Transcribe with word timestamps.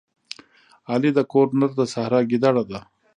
علي 0.91 1.11
د 1.17 1.19
کور 1.31 1.47
نر 1.59 1.71
د 1.79 1.81
سحرا 1.93 2.19
ګیدړه 2.29 2.63
ده. 2.71 2.79